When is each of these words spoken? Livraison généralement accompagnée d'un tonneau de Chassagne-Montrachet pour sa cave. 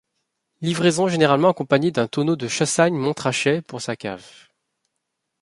Livraison 0.61 1.07
généralement 1.07 1.49
accompagnée 1.49 1.91
d'un 1.91 2.07
tonneau 2.07 2.35
de 2.35 2.47
Chassagne-Montrachet 2.47 3.61
pour 3.61 3.81
sa 3.83 3.95
cave. 3.95 4.27